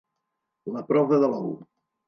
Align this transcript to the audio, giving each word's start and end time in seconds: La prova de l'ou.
La 0.77 0.83
prova 0.89 1.21
de 1.25 1.31
l'ou. 1.35 1.55